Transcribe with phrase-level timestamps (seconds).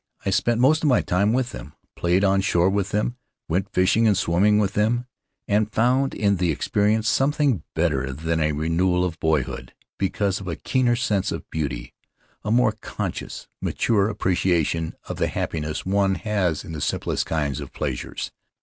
[0.25, 3.17] I spent most of my time with them; played on shore with them;
[3.47, 5.05] went fishing and swimming with them;
[5.47, 10.55] and found in the experience something better than a renewal of boyhood because of a
[10.55, 11.93] keener sense of beauty,
[12.43, 17.71] a more conscious, mature appreciation of the happiness one has in the simplest kinds of
[17.71, 18.31] pleasures.